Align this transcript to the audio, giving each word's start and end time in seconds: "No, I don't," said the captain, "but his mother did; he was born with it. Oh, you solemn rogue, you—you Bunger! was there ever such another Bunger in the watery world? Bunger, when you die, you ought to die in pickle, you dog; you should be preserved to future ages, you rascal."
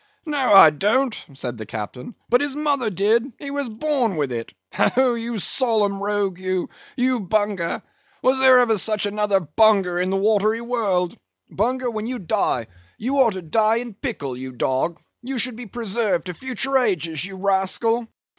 "No, 0.25 0.51
I 0.53 0.71
don't," 0.71 1.13
said 1.35 1.59
the 1.59 1.65
captain, 1.67 2.15
"but 2.27 2.41
his 2.41 2.55
mother 2.55 2.89
did; 2.89 3.33
he 3.37 3.51
was 3.51 3.69
born 3.69 4.15
with 4.17 4.31
it. 4.31 4.51
Oh, 4.97 5.13
you 5.13 5.37
solemn 5.37 6.01
rogue, 6.01 6.39
you—you 6.39 7.19
Bunger! 7.19 7.83
was 8.23 8.39
there 8.39 8.57
ever 8.57 8.79
such 8.79 9.05
another 9.05 9.39
Bunger 9.39 9.99
in 9.99 10.09
the 10.09 10.17
watery 10.17 10.59
world? 10.61 11.15
Bunger, 11.51 11.91
when 11.91 12.07
you 12.07 12.17
die, 12.17 12.65
you 12.97 13.17
ought 13.17 13.33
to 13.33 13.43
die 13.43 13.75
in 13.75 13.93
pickle, 13.93 14.35
you 14.35 14.51
dog; 14.53 14.99
you 15.21 15.37
should 15.37 15.55
be 15.55 15.67
preserved 15.67 16.25
to 16.25 16.33
future 16.33 16.79
ages, 16.79 17.23
you 17.23 17.35
rascal." 17.35 18.07